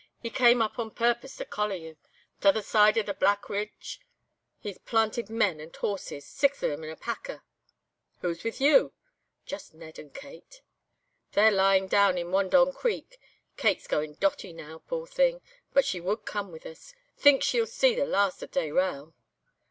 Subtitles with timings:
[0.19, 1.95] He came up on purpose to collar you.
[2.41, 4.01] T'other side the black ridge,
[4.59, 7.43] he's planted men and horses, six of 'em and a packer.'
[8.21, 8.93] "'Who's with you?'
[9.45, 10.63] "'Just Ned and Kate.
[11.33, 13.19] They're lying down in Wandong Creek.
[13.57, 15.39] Kate's goin' dotty now, poor thing,
[15.71, 16.95] but she would come with us.
[17.15, 19.13] Thinks she'll see the last of Dayrell.